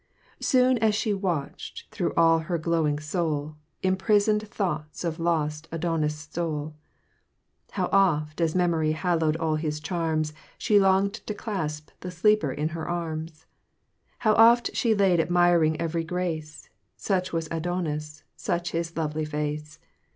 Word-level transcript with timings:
Soon 0.39 0.79
as 0.79 0.95
she 0.95 1.13
watched, 1.13 1.85
through 1.91 2.11
all 2.17 2.39
her 2.39 2.57
glowing 2.57 2.97
soul, 2.97 3.57
Imprisoned 3.83 4.47
thoughts 4.49 5.03
of 5.03 5.19
lost 5.19 5.67
Adonis 5.71 6.15
stole. 6.15 6.73
How 7.73 7.87
oft, 7.91 8.41
as 8.41 8.55
memory 8.55 8.93
hallowed 8.93 9.37
all 9.37 9.57
his 9.57 9.79
charms, 9.79 10.33
She 10.57 10.79
longed 10.79 11.13
to 11.27 11.35
clasp 11.35 11.91
the 11.99 12.09
sleeper 12.09 12.51
in 12.51 12.69
her 12.69 12.89
arms! 12.89 13.45
How 14.17 14.33
oft 14.33 14.75
she 14.75 14.95
laid 14.95 15.19
admiring 15.19 15.79
every 15.79 16.03
grace, 16.03 16.71
"Such 16.97 17.31
was 17.31 17.47
Adonis! 17.51 18.23
such 18.35 18.71
his 18.71 18.97
lovely 18.97 19.25
face!" 19.25 19.77